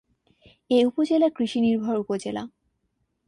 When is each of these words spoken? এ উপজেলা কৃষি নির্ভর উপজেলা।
এ 0.69 0.79
উপজেলা 0.85 1.27
কৃষি 1.37 1.59
নির্ভর 1.61 1.95
উপজেলা। 1.97 2.43